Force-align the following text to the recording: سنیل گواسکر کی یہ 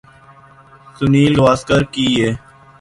سنیل 0.97 1.33
گواسکر 1.39 1.81
کی 1.93 2.05
یہ 2.17 2.29